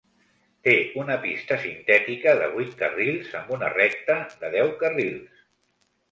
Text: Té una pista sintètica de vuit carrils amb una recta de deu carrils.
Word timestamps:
Té 0.67 0.73
una 1.01 1.17
pista 1.25 1.57
sintètica 1.65 2.33
de 2.39 2.47
vuit 2.55 2.71
carrils 2.79 3.35
amb 3.41 3.51
una 3.57 3.69
recta 3.73 4.15
de 4.45 4.51
deu 4.55 4.71
carrils. 4.85 5.45